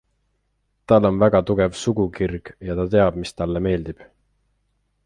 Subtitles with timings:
[0.91, 4.05] Tal on väga tugev sugukirg ja ta teab, mis talle meeldib.